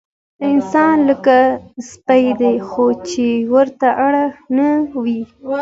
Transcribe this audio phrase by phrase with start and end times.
[0.49, 1.37] انسان لکه
[1.89, 4.13] سپی دی، څو چې ورته اړ
[4.57, 4.69] نه
[5.03, 5.21] وي.